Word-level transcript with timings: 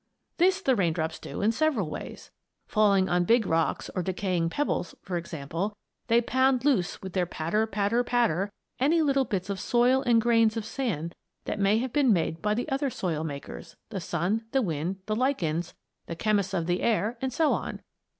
This 0.37 0.61
the 0.61 0.75
raindrops 0.75 1.19
do 1.19 1.43
in 1.43 1.51
several 1.51 1.87
ways. 1.87 2.31
Falling 2.65 3.07
on 3.07 3.23
big 3.23 3.45
rocks 3.45 3.87
or 3.93 4.01
decaying 4.01 4.49
pebbles, 4.49 4.95
for 5.03 5.15
example, 5.15 5.77
they 6.07 6.21
pound 6.21 6.65
loose 6.65 7.03
with 7.03 7.13
their 7.13 7.27
patter, 7.27 7.67
patter, 7.67 8.03
patter, 8.03 8.51
any 8.79 9.03
little 9.03 9.25
bits 9.25 9.47
of 9.47 9.59
soil 9.59 10.01
and 10.01 10.19
grains 10.19 10.57
of 10.57 10.65
sand 10.65 11.13
that 11.45 11.59
have 11.59 11.93
been 11.93 12.11
made 12.11 12.41
by 12.41 12.55
the 12.55 12.67
other 12.69 12.89
soil 12.89 13.23
makers 13.23 13.75
the 13.89 14.01
sun, 14.01 14.43
the 14.53 14.63
wind, 14.63 14.97
the 15.05 15.15
lichens, 15.15 15.75
the 16.07 16.15
chemists 16.15 16.55
of 16.55 16.65
the 16.65 16.81
air, 16.81 17.19
and 17.21 17.31
so 17.31 17.53
on. 17.53 17.79